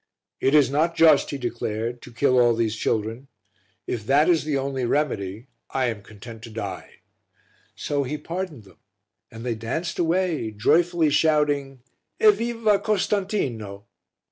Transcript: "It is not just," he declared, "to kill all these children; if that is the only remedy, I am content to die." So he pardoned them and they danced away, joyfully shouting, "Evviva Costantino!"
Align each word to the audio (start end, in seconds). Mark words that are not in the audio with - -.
"It 0.39 0.55
is 0.55 0.71
not 0.71 0.95
just," 0.95 1.29
he 1.29 1.37
declared, 1.37 2.01
"to 2.01 2.11
kill 2.11 2.39
all 2.39 2.55
these 2.55 2.75
children; 2.75 3.27
if 3.85 4.03
that 4.07 4.27
is 4.27 4.43
the 4.45 4.57
only 4.57 4.83
remedy, 4.83 5.45
I 5.69 5.89
am 5.89 6.01
content 6.01 6.41
to 6.41 6.49
die." 6.49 7.01
So 7.75 8.01
he 8.01 8.17
pardoned 8.17 8.63
them 8.63 8.77
and 9.29 9.45
they 9.45 9.53
danced 9.53 9.99
away, 9.99 10.55
joyfully 10.57 11.11
shouting, 11.11 11.83
"Evviva 12.19 12.81
Costantino!" 12.81 13.85